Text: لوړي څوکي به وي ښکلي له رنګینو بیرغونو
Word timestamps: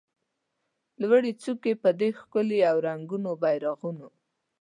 لوړي 1.01 1.31
څوکي 1.41 1.73
به 1.81 1.89
وي 1.99 2.09
ښکلي 2.19 2.59
له 2.65 2.71
رنګینو 2.85 3.31
بیرغونو 3.41 4.07